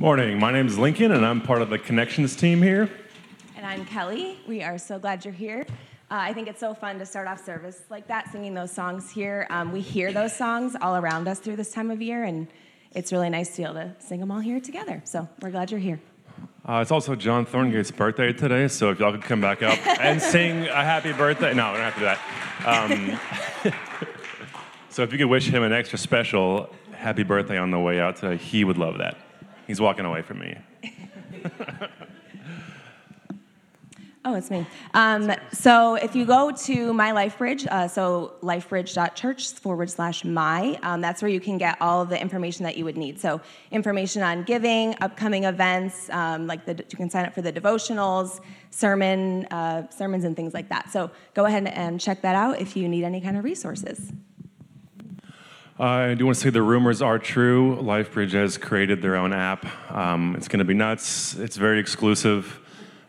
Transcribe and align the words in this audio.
Morning. 0.00 0.38
My 0.38 0.50
name 0.50 0.66
is 0.66 0.78
Lincoln, 0.78 1.12
and 1.12 1.26
I'm 1.26 1.42
part 1.42 1.60
of 1.60 1.68
the 1.68 1.78
connections 1.78 2.34
team 2.34 2.62
here. 2.62 2.88
And 3.54 3.66
I'm 3.66 3.84
Kelly. 3.84 4.38
We 4.48 4.62
are 4.62 4.78
so 4.78 4.98
glad 4.98 5.26
you're 5.26 5.34
here. 5.34 5.66
Uh, 6.10 6.14
I 6.16 6.32
think 6.32 6.48
it's 6.48 6.58
so 6.58 6.72
fun 6.72 6.98
to 7.00 7.04
start 7.04 7.28
off 7.28 7.44
service 7.44 7.82
like 7.90 8.06
that, 8.06 8.32
singing 8.32 8.54
those 8.54 8.72
songs 8.72 9.10
here. 9.10 9.46
Um, 9.50 9.72
we 9.72 9.82
hear 9.82 10.10
those 10.10 10.34
songs 10.34 10.74
all 10.80 10.96
around 10.96 11.28
us 11.28 11.38
through 11.38 11.56
this 11.56 11.70
time 11.70 11.90
of 11.90 12.00
year, 12.00 12.24
and 12.24 12.48
it's 12.92 13.12
really 13.12 13.28
nice 13.28 13.50
to 13.50 13.56
be 13.58 13.64
able 13.64 13.74
to 13.74 13.94
sing 13.98 14.20
them 14.20 14.30
all 14.30 14.38
here 14.38 14.58
together. 14.58 15.02
So 15.04 15.28
we're 15.42 15.50
glad 15.50 15.70
you're 15.70 15.78
here. 15.80 16.00
Uh, 16.66 16.78
it's 16.80 16.90
also 16.90 17.14
John 17.14 17.44
Thorngate's 17.44 17.90
birthday 17.90 18.32
today, 18.32 18.68
so 18.68 18.88
if 18.88 19.00
y'all 19.00 19.12
could 19.12 19.20
come 19.20 19.42
back 19.42 19.62
up 19.62 19.78
and 20.00 20.22
sing 20.22 20.66
a 20.66 20.82
happy 20.82 21.12
birthday. 21.12 21.52
No, 21.52 21.72
we 21.72 21.76
don't 21.76 21.92
have 21.92 21.94
to 21.96 22.00
do 22.00 22.06
that. 22.06 23.66
Um, 23.66 23.74
so 24.88 25.02
if 25.02 25.12
you 25.12 25.18
could 25.18 25.28
wish 25.28 25.50
him 25.50 25.62
an 25.62 25.74
extra 25.74 25.98
special 25.98 26.74
happy 26.92 27.22
birthday 27.22 27.58
on 27.58 27.70
the 27.70 27.78
way 27.78 28.00
out 28.00 28.16
today, 28.16 28.38
he 28.38 28.64
would 28.64 28.78
love 28.78 28.96
that. 28.96 29.18
He's 29.70 29.80
walking 29.80 30.04
away 30.04 30.22
from 30.22 30.40
me. 30.40 30.58
Oh, 34.22 34.34
it's 34.34 34.50
me. 34.50 34.66
Um, 34.92 35.32
so 35.50 35.94
if 35.94 36.14
you 36.14 36.26
go 36.26 36.50
to 36.50 36.92
my 36.92 37.12
LifeBridge, 37.12 37.66
uh, 37.66 37.88
so 37.88 38.34
lifebridge.church 38.42 39.54
forward 39.54 39.88
slash 39.88 40.26
my, 40.26 40.78
um, 40.82 41.00
that's 41.00 41.22
where 41.22 41.30
you 41.30 41.40
can 41.40 41.56
get 41.56 41.80
all 41.80 42.04
the 42.04 42.20
information 42.20 42.64
that 42.64 42.76
you 42.76 42.84
would 42.84 42.98
need. 42.98 43.18
So 43.18 43.40
information 43.70 44.20
on 44.20 44.42
giving, 44.42 44.94
upcoming 45.00 45.44
events, 45.44 46.10
um, 46.10 46.46
like 46.46 46.66
the, 46.66 46.72
you 46.90 46.98
can 46.98 47.08
sign 47.08 47.24
up 47.24 47.32
for 47.32 47.40
the 47.40 47.50
devotionals, 47.50 48.40
sermon, 48.68 49.46
uh, 49.46 49.88
sermons, 49.88 50.24
and 50.24 50.36
things 50.36 50.52
like 50.52 50.68
that. 50.68 50.92
So 50.92 51.10
go 51.32 51.46
ahead 51.46 51.66
and 51.68 51.98
check 51.98 52.20
that 52.20 52.34
out 52.34 52.60
if 52.60 52.76
you 52.76 52.90
need 52.90 53.04
any 53.04 53.22
kind 53.22 53.38
of 53.38 53.44
resources. 53.44 54.12
Uh, 55.80 56.10
I 56.10 56.14
do 56.14 56.26
want 56.26 56.36
to 56.36 56.42
say 56.42 56.50
the 56.50 56.60
rumors 56.60 57.00
are 57.00 57.18
true. 57.18 57.78
LifeBridge 57.80 58.32
has 58.32 58.58
created 58.58 59.00
their 59.00 59.16
own 59.16 59.32
app. 59.32 59.64
Um, 59.90 60.34
it's 60.36 60.46
going 60.46 60.58
to 60.58 60.64
be 60.66 60.74
nuts. 60.74 61.36
It's 61.36 61.56
very 61.56 61.80
exclusive. 61.80 62.60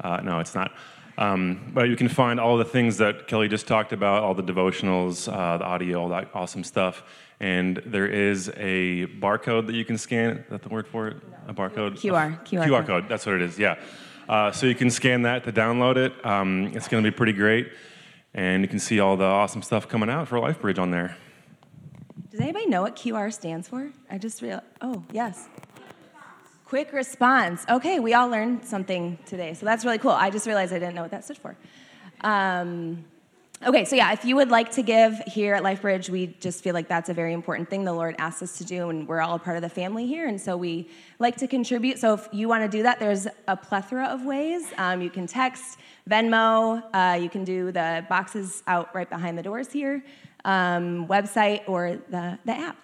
Uh, 0.00 0.22
no, 0.24 0.40
it's 0.40 0.54
not. 0.54 0.72
Um, 1.18 1.72
but 1.74 1.90
you 1.90 1.96
can 1.96 2.08
find 2.08 2.40
all 2.40 2.56
the 2.56 2.64
things 2.64 2.96
that 2.96 3.28
Kelly 3.28 3.48
just 3.48 3.66
talked 3.66 3.92
about, 3.92 4.22
all 4.22 4.32
the 4.32 4.42
devotionals, 4.42 5.30
uh, 5.30 5.58
the 5.58 5.64
audio, 5.64 6.00
all 6.00 6.08
that 6.08 6.30
awesome 6.32 6.64
stuff. 6.64 7.02
And 7.38 7.82
there 7.84 8.06
is 8.06 8.48
a 8.56 9.08
barcode 9.20 9.66
that 9.66 9.74
you 9.74 9.84
can 9.84 9.98
scan. 9.98 10.38
Is 10.38 10.48
that 10.48 10.62
the 10.62 10.70
word 10.70 10.88
for 10.88 11.08
it? 11.08 11.18
A 11.46 11.52
barcode? 11.52 11.98
QR. 11.98 12.42
QR, 12.46 12.66
QR 12.66 12.86
code. 12.86 13.10
That's 13.10 13.26
what 13.26 13.34
it 13.34 13.42
is, 13.42 13.58
yeah. 13.58 13.78
Uh, 14.26 14.52
so 14.52 14.64
you 14.64 14.74
can 14.74 14.88
scan 14.88 15.20
that 15.22 15.44
to 15.44 15.52
download 15.52 15.98
it. 15.98 16.14
Um, 16.24 16.72
it's 16.74 16.88
going 16.88 17.04
to 17.04 17.10
be 17.10 17.14
pretty 17.14 17.34
great. 17.34 17.70
And 18.32 18.62
you 18.62 18.68
can 18.68 18.78
see 18.78 19.00
all 19.00 19.18
the 19.18 19.24
awesome 19.24 19.60
stuff 19.60 19.86
coming 19.86 20.08
out 20.08 20.28
for 20.28 20.38
LifeBridge 20.38 20.78
on 20.78 20.90
there. 20.90 21.18
Does 22.34 22.40
anybody 22.40 22.66
know 22.66 22.82
what 22.82 22.96
QR 22.96 23.32
stands 23.32 23.68
for? 23.68 23.92
I 24.10 24.18
just 24.18 24.42
realized. 24.42 24.66
Oh, 24.80 25.04
yes. 25.12 25.46
Quick 26.64 26.92
response. 26.92 27.64
Okay, 27.70 28.00
we 28.00 28.12
all 28.12 28.26
learned 28.26 28.64
something 28.64 29.16
today, 29.24 29.54
so 29.54 29.64
that's 29.64 29.84
really 29.84 29.98
cool. 29.98 30.10
I 30.10 30.30
just 30.30 30.44
realized 30.44 30.72
I 30.72 30.80
didn't 30.80 30.96
know 30.96 31.02
what 31.02 31.12
that 31.12 31.24
stood 31.24 31.38
for. 31.38 31.54
Um, 32.22 33.04
okay, 33.64 33.84
so 33.84 33.94
yeah, 33.94 34.12
if 34.12 34.24
you 34.24 34.34
would 34.34 34.48
like 34.48 34.72
to 34.72 34.82
give 34.82 35.16
here 35.28 35.54
at 35.54 35.62
LifeBridge, 35.62 36.10
we 36.10 36.26
just 36.40 36.64
feel 36.64 36.74
like 36.74 36.88
that's 36.88 37.08
a 37.08 37.14
very 37.14 37.34
important 37.34 37.70
thing 37.70 37.84
the 37.84 37.92
Lord 37.92 38.16
asks 38.18 38.42
us 38.42 38.58
to 38.58 38.64
do, 38.64 38.88
and 38.88 39.06
we're 39.06 39.20
all 39.20 39.36
a 39.36 39.38
part 39.38 39.54
of 39.54 39.62
the 39.62 39.68
family 39.68 40.08
here, 40.08 40.26
and 40.26 40.40
so 40.40 40.56
we 40.56 40.88
like 41.20 41.36
to 41.36 41.46
contribute. 41.46 42.00
So 42.00 42.14
if 42.14 42.28
you 42.32 42.48
want 42.48 42.68
to 42.68 42.76
do 42.78 42.82
that, 42.82 42.98
there's 42.98 43.28
a 43.46 43.56
plethora 43.56 44.06
of 44.06 44.24
ways. 44.24 44.72
Um, 44.76 45.00
you 45.00 45.08
can 45.08 45.28
text, 45.28 45.78
Venmo, 46.10 46.82
uh, 46.92 47.14
you 47.14 47.30
can 47.30 47.44
do 47.44 47.70
the 47.70 48.04
boxes 48.08 48.64
out 48.66 48.92
right 48.92 49.08
behind 49.08 49.38
the 49.38 49.42
doors 49.44 49.70
here, 49.70 50.02
um, 50.44 51.06
website, 51.06 51.62
or 51.66 51.98
the, 52.10 52.38
the 52.44 52.52
app. 52.52 52.76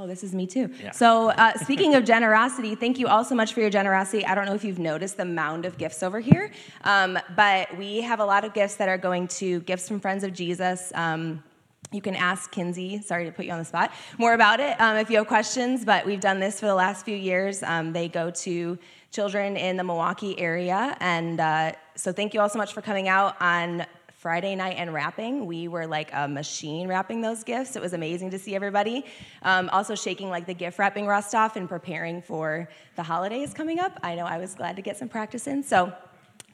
Oh, 0.00 0.06
this 0.06 0.22
is 0.22 0.32
me 0.32 0.46
too. 0.46 0.70
Yeah. 0.80 0.92
So, 0.92 1.30
uh, 1.30 1.54
speaking 1.54 1.96
of 1.96 2.04
generosity, 2.04 2.76
thank 2.76 3.00
you 3.00 3.08
all 3.08 3.24
so 3.24 3.34
much 3.34 3.52
for 3.52 3.60
your 3.60 3.68
generosity. 3.68 4.24
I 4.24 4.36
don't 4.36 4.46
know 4.46 4.54
if 4.54 4.62
you've 4.62 4.78
noticed 4.78 5.16
the 5.16 5.24
mound 5.24 5.64
of 5.64 5.76
gifts 5.76 6.04
over 6.04 6.20
here, 6.20 6.52
um, 6.84 7.18
but 7.34 7.76
we 7.76 8.02
have 8.02 8.20
a 8.20 8.24
lot 8.24 8.44
of 8.44 8.54
gifts 8.54 8.76
that 8.76 8.88
are 8.88 8.96
going 8.96 9.26
to 9.26 9.58
Gifts 9.62 9.88
from 9.88 9.98
Friends 9.98 10.22
of 10.22 10.32
Jesus. 10.32 10.92
Um, 10.94 11.42
you 11.90 12.00
can 12.00 12.14
ask 12.14 12.52
Kinsey, 12.52 13.02
sorry 13.02 13.24
to 13.24 13.32
put 13.32 13.44
you 13.44 13.50
on 13.50 13.58
the 13.58 13.64
spot, 13.64 13.90
more 14.18 14.34
about 14.34 14.60
it 14.60 14.80
um, 14.80 14.96
if 14.98 15.10
you 15.10 15.16
have 15.16 15.26
questions, 15.26 15.84
but 15.84 16.06
we've 16.06 16.20
done 16.20 16.38
this 16.38 16.60
for 16.60 16.66
the 16.66 16.74
last 16.76 17.04
few 17.04 17.16
years. 17.16 17.64
Um, 17.64 17.92
they 17.92 18.08
go 18.08 18.30
to 18.30 18.78
children 19.10 19.56
in 19.56 19.76
the 19.76 19.82
Milwaukee 19.82 20.38
area. 20.38 20.96
And 21.00 21.40
uh, 21.40 21.72
so, 21.96 22.12
thank 22.12 22.34
you 22.34 22.40
all 22.40 22.48
so 22.48 22.58
much 22.58 22.72
for 22.72 22.82
coming 22.82 23.08
out 23.08 23.34
on 23.40 23.84
Friday 24.18 24.56
night 24.56 24.74
and 24.78 24.92
wrapping. 24.92 25.46
We 25.46 25.68
were 25.68 25.86
like 25.86 26.10
a 26.12 26.26
machine 26.26 26.88
wrapping 26.88 27.20
those 27.20 27.44
gifts. 27.44 27.76
It 27.76 27.82
was 27.82 27.92
amazing 27.92 28.32
to 28.32 28.38
see 28.38 28.56
everybody. 28.56 29.04
Um, 29.42 29.70
also, 29.72 29.94
shaking 29.94 30.28
like 30.28 30.44
the 30.44 30.54
gift 30.54 30.76
wrapping 30.80 31.06
rust 31.06 31.36
off 31.36 31.54
and 31.54 31.68
preparing 31.68 32.20
for 32.20 32.68
the 32.96 33.04
holidays 33.04 33.54
coming 33.54 33.78
up. 33.78 33.96
I 34.02 34.16
know 34.16 34.24
I 34.24 34.38
was 34.38 34.56
glad 34.56 34.74
to 34.74 34.82
get 34.82 34.96
some 34.96 35.08
practice 35.08 35.46
in. 35.46 35.62
So, 35.62 35.92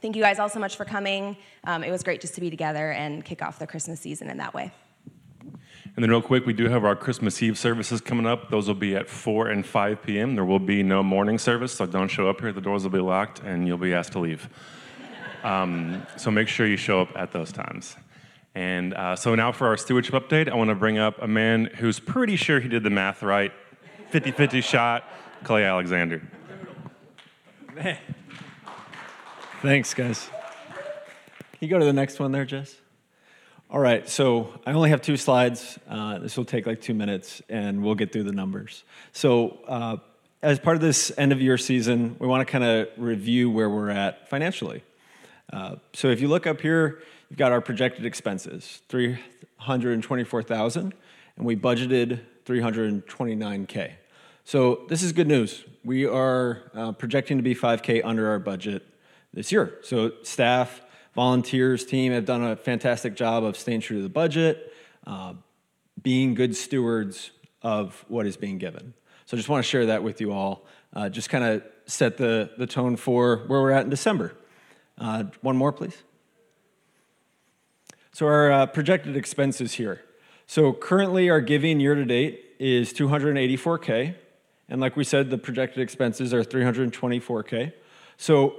thank 0.02 0.14
you 0.14 0.20
guys 0.20 0.38
all 0.38 0.50
so 0.50 0.60
much 0.60 0.76
for 0.76 0.84
coming. 0.84 1.38
Um, 1.64 1.82
it 1.82 1.90
was 1.90 2.02
great 2.02 2.20
just 2.20 2.34
to 2.34 2.42
be 2.42 2.50
together 2.50 2.92
and 2.92 3.24
kick 3.24 3.40
off 3.40 3.58
the 3.58 3.66
Christmas 3.66 3.98
season 3.98 4.28
in 4.28 4.36
that 4.36 4.52
way. 4.52 4.70
And 5.40 6.02
then, 6.02 6.10
real 6.10 6.20
quick, 6.20 6.44
we 6.44 6.52
do 6.52 6.68
have 6.68 6.84
our 6.84 6.94
Christmas 6.94 7.42
Eve 7.42 7.56
services 7.56 8.02
coming 8.02 8.26
up. 8.26 8.50
Those 8.50 8.68
will 8.68 8.74
be 8.74 8.94
at 8.94 9.08
4 9.08 9.48
and 9.48 9.64
5 9.64 10.02
p.m. 10.02 10.34
There 10.34 10.44
will 10.44 10.58
be 10.58 10.82
no 10.82 11.02
morning 11.02 11.38
service, 11.38 11.72
so 11.72 11.86
don't 11.86 12.08
show 12.08 12.28
up 12.28 12.42
here. 12.42 12.52
The 12.52 12.60
doors 12.60 12.82
will 12.82 12.90
be 12.90 12.98
locked, 12.98 13.40
and 13.40 13.66
you'll 13.66 13.78
be 13.78 13.94
asked 13.94 14.12
to 14.12 14.18
leave. 14.18 14.50
Um, 15.44 16.06
so 16.16 16.30
make 16.30 16.48
sure 16.48 16.66
you 16.66 16.76
show 16.76 17.02
up 17.02 17.10
at 17.14 17.32
those 17.32 17.52
times. 17.52 17.96
And 18.54 18.94
uh, 18.94 19.14
so 19.14 19.34
now 19.34 19.52
for 19.52 19.66
our 19.66 19.76
stewardship 19.76 20.14
update, 20.14 20.48
I 20.48 20.54
want 20.54 20.70
to 20.70 20.74
bring 20.74 20.96
up 20.96 21.20
a 21.20 21.28
man 21.28 21.66
who's 21.66 22.00
pretty 22.00 22.36
sure 22.36 22.60
he 22.60 22.68
did 22.68 22.82
the 22.82 22.90
math 22.90 23.22
right 23.22 23.52
50 24.10 24.30
50 24.30 24.60
shot, 24.60 25.04
Clay 25.42 25.64
Alexander. 25.64 26.22
Man. 27.74 27.98
Thanks, 29.60 29.92
guys. 29.92 30.28
Can 30.68 31.58
you 31.60 31.68
go 31.68 31.78
to 31.78 31.84
the 31.84 31.92
next 31.92 32.20
one 32.20 32.32
there, 32.32 32.44
Jess? 32.44 32.76
All 33.70 33.80
right, 33.80 34.08
so 34.08 34.52
I 34.64 34.72
only 34.72 34.90
have 34.90 35.02
two 35.02 35.16
slides. 35.16 35.78
Uh, 35.88 36.18
this 36.20 36.36
will 36.36 36.44
take 36.44 36.66
like 36.66 36.80
two 36.80 36.94
minutes, 36.94 37.42
and 37.48 37.82
we'll 37.82 37.96
get 37.96 38.12
through 38.12 38.24
the 38.24 38.32
numbers. 38.32 38.84
So, 39.12 39.58
uh, 39.66 39.96
as 40.42 40.58
part 40.60 40.76
of 40.76 40.82
this 40.82 41.10
end 41.16 41.32
of 41.32 41.40
year 41.40 41.58
season, 41.58 42.16
we 42.20 42.28
want 42.28 42.46
to 42.46 42.52
kind 42.52 42.62
of 42.62 42.88
review 42.98 43.50
where 43.50 43.68
we're 43.68 43.90
at 43.90 44.28
financially. 44.28 44.84
Uh, 45.52 45.76
so 45.92 46.08
if 46.08 46.20
you 46.20 46.28
look 46.28 46.46
up 46.46 46.60
here, 46.60 47.02
you've 47.28 47.38
got 47.38 47.52
our 47.52 47.60
projected 47.60 48.06
expenses, 48.06 48.82
324,000, 48.88 50.94
and 51.36 51.46
we 51.46 51.56
budgeted 51.56 52.20
329K. 52.46 53.92
So 54.44 54.82
this 54.88 55.02
is 55.02 55.12
good 55.12 55.28
news. 55.28 55.64
We 55.84 56.06
are 56.06 56.70
uh, 56.74 56.92
projecting 56.92 57.38
to 57.38 57.42
be 57.42 57.54
5K 57.54 58.02
under 58.04 58.28
our 58.28 58.38
budget 58.38 58.86
this 59.32 59.50
year. 59.50 59.78
So 59.82 60.12
staff, 60.22 60.82
volunteers, 61.14 61.84
team 61.84 62.12
have 62.12 62.24
done 62.24 62.42
a 62.42 62.56
fantastic 62.56 63.16
job 63.16 63.44
of 63.44 63.56
staying 63.56 63.80
true 63.80 63.98
to 63.98 64.02
the 64.02 64.08
budget, 64.08 64.72
uh, 65.06 65.34
being 66.02 66.34
good 66.34 66.54
stewards 66.54 67.30
of 67.62 68.04
what 68.08 68.26
is 68.26 68.36
being 68.36 68.58
given. 68.58 68.94
So 69.26 69.36
I 69.36 69.38
just 69.38 69.48
want 69.48 69.64
to 69.64 69.68
share 69.68 69.86
that 69.86 70.02
with 70.02 70.20
you 70.20 70.32
all. 70.32 70.66
Uh, 70.92 71.08
just 71.08 71.30
kind 71.30 71.44
of 71.44 71.62
set 71.86 72.18
the, 72.18 72.50
the 72.58 72.66
tone 72.66 72.96
for 72.96 73.38
where 73.46 73.62
we're 73.62 73.70
at 73.70 73.84
in 73.84 73.90
December. 73.90 74.34
Uh, 74.98 75.24
one 75.40 75.56
more, 75.56 75.72
please. 75.72 76.02
So, 78.12 78.26
our 78.26 78.52
uh, 78.52 78.66
projected 78.66 79.16
expenses 79.16 79.74
here. 79.74 80.02
So, 80.46 80.72
currently, 80.72 81.28
our 81.30 81.40
giving 81.40 81.80
year 81.80 81.94
to 81.94 82.04
date 82.04 82.44
is 82.58 82.92
284K. 82.92 84.14
And 84.68 84.80
like 84.80 84.96
we 84.96 85.04
said, 85.04 85.30
the 85.30 85.38
projected 85.38 85.82
expenses 85.82 86.32
are 86.32 86.44
324K. 86.44 87.72
So, 88.16 88.56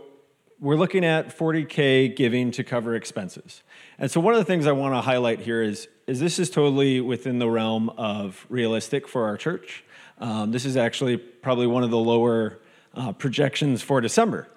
we're 0.60 0.76
looking 0.76 1.06
at 1.06 1.38
40K 1.38 2.16
giving 2.16 2.52
to 2.52 2.64
cover 2.64 2.96
expenses. 2.96 3.64
And 3.98 4.12
so, 4.12 4.20
one 4.20 4.34
of 4.34 4.40
the 4.40 4.46
things 4.46 4.68
I 4.68 4.74
want 4.74 4.94
to 4.94 5.02
highlight 5.02 5.40
here 5.40 5.62
is, 5.62 5.88
is 6.06 6.20
this 6.20 6.38
is 6.38 6.50
totally 6.50 7.00
within 7.00 7.40
the 7.40 7.50
realm 7.50 7.90
of 7.92 8.46
realistic 8.50 9.08
for 9.08 9.26
our 9.26 9.38
church. 9.38 9.86
Um, 10.18 10.52
this 10.52 10.66
is 10.66 10.76
actually 10.76 11.18
probably 11.18 11.68
one 11.68 11.84
of 11.84 11.92
the 11.92 11.98
lower 11.98 12.60
uh, 12.94 13.12
projections 13.14 13.82
for 13.82 14.02
December. 14.02 14.50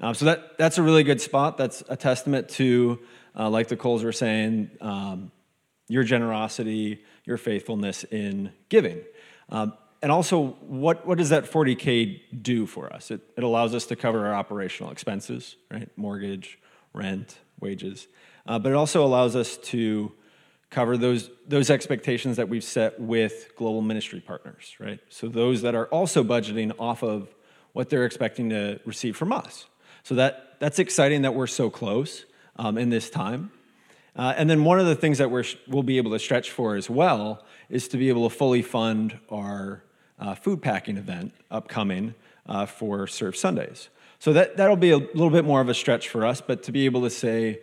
Um, 0.00 0.14
so 0.14 0.24
that, 0.26 0.58
that's 0.58 0.78
a 0.78 0.82
really 0.82 1.04
good 1.04 1.20
spot. 1.20 1.56
That's 1.56 1.82
a 1.88 1.96
testament 1.96 2.48
to, 2.50 3.00
uh, 3.38 3.48
like 3.48 3.68
the 3.68 3.76
Coles 3.76 4.02
were 4.02 4.12
saying, 4.12 4.70
um, 4.80 5.30
your 5.88 6.04
generosity, 6.04 7.04
your 7.24 7.36
faithfulness 7.36 8.04
in 8.04 8.52
giving. 8.68 9.02
Um, 9.48 9.74
and 10.02 10.12
also, 10.12 10.56
what, 10.60 11.06
what 11.06 11.16
does 11.16 11.30
that 11.30 11.44
40K 11.44 12.42
do 12.42 12.66
for 12.66 12.92
us? 12.92 13.10
It, 13.10 13.22
it 13.36 13.44
allows 13.44 13.74
us 13.74 13.86
to 13.86 13.96
cover 13.96 14.26
our 14.26 14.34
operational 14.34 14.92
expenses, 14.92 15.56
right? 15.70 15.88
Mortgage, 15.96 16.58
rent, 16.92 17.38
wages. 17.60 18.06
Uh, 18.46 18.58
but 18.58 18.72
it 18.72 18.74
also 18.74 19.04
allows 19.04 19.34
us 19.34 19.56
to 19.56 20.12
cover 20.68 20.96
those, 20.96 21.30
those 21.46 21.70
expectations 21.70 22.36
that 22.36 22.48
we've 22.48 22.64
set 22.64 22.98
with 23.00 23.52
global 23.56 23.80
ministry 23.80 24.20
partners, 24.20 24.74
right? 24.78 25.00
So 25.08 25.28
those 25.28 25.62
that 25.62 25.74
are 25.74 25.86
also 25.86 26.24
budgeting 26.24 26.72
off 26.78 27.02
of 27.02 27.34
what 27.72 27.88
they're 27.88 28.04
expecting 28.04 28.50
to 28.50 28.80
receive 28.84 29.16
from 29.16 29.32
us. 29.32 29.66
So 30.04 30.14
that, 30.16 30.56
that's 30.60 30.78
exciting 30.78 31.22
that 31.22 31.34
we're 31.34 31.46
so 31.46 31.70
close 31.70 32.26
um, 32.56 32.76
in 32.76 32.90
this 32.90 33.08
time. 33.08 33.50
Uh, 34.14 34.34
and 34.36 34.50
then 34.50 34.62
one 34.62 34.78
of 34.78 34.84
the 34.84 34.94
things 34.94 35.16
that 35.16 35.30
we're, 35.30 35.44
we'll 35.66 35.82
be 35.82 35.96
able 35.96 36.10
to 36.10 36.18
stretch 36.18 36.50
for 36.50 36.76
as 36.76 36.90
well 36.90 37.42
is 37.70 37.88
to 37.88 37.96
be 37.96 38.10
able 38.10 38.28
to 38.28 38.36
fully 38.36 38.60
fund 38.60 39.18
our 39.30 39.82
uh, 40.20 40.34
food 40.34 40.60
packing 40.60 40.98
event 40.98 41.32
upcoming 41.50 42.14
uh, 42.46 42.66
for 42.66 43.06
Serve 43.06 43.34
Sundays. 43.34 43.88
So 44.18 44.34
that, 44.34 44.58
that'll 44.58 44.76
be 44.76 44.90
a 44.90 44.98
little 44.98 45.30
bit 45.30 45.46
more 45.46 45.62
of 45.62 45.70
a 45.70 45.74
stretch 45.74 46.10
for 46.10 46.26
us, 46.26 46.42
but 46.42 46.62
to 46.64 46.72
be 46.72 46.84
able 46.84 47.00
to 47.00 47.10
say 47.10 47.60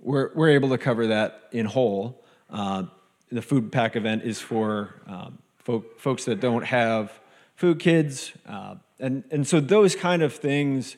we're, 0.00 0.30
we're 0.34 0.50
able 0.50 0.70
to 0.70 0.78
cover 0.78 1.08
that 1.08 1.48
in 1.52 1.66
whole. 1.66 2.24
Uh, 2.48 2.84
the 3.30 3.42
food 3.42 3.70
pack 3.70 3.94
event 3.94 4.22
is 4.22 4.40
for 4.40 4.94
um, 5.06 5.38
folk, 5.58 6.00
folks 6.00 6.24
that 6.24 6.40
don't 6.40 6.64
have 6.64 7.12
food 7.56 7.78
kids. 7.78 8.32
Uh, 8.48 8.76
and, 8.98 9.22
and 9.30 9.46
so 9.46 9.60
those 9.60 9.94
kind 9.94 10.22
of 10.22 10.32
things 10.32 10.96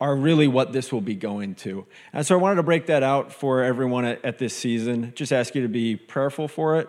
are 0.00 0.14
really 0.14 0.46
what 0.46 0.72
this 0.72 0.92
will 0.92 1.00
be 1.00 1.14
going 1.14 1.54
to. 1.54 1.86
And 2.12 2.26
so 2.26 2.34
I 2.34 2.40
wanted 2.40 2.56
to 2.56 2.62
break 2.62 2.86
that 2.86 3.02
out 3.02 3.32
for 3.32 3.62
everyone 3.62 4.04
at, 4.04 4.24
at 4.24 4.38
this 4.38 4.54
season. 4.54 5.12
Just 5.14 5.32
ask 5.32 5.54
you 5.54 5.62
to 5.62 5.68
be 5.68 5.96
prayerful 5.96 6.48
for 6.48 6.78
it, 6.80 6.88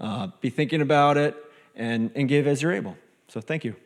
uh, 0.00 0.28
be 0.40 0.50
thinking 0.50 0.80
about 0.80 1.16
it, 1.16 1.36
and, 1.76 2.10
and 2.14 2.28
give 2.28 2.46
as 2.46 2.62
you're 2.62 2.72
able. 2.72 2.96
So 3.28 3.40
thank 3.40 3.64
you. 3.64 3.76